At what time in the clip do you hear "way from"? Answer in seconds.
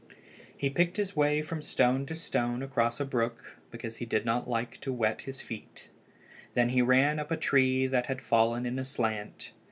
1.15-1.61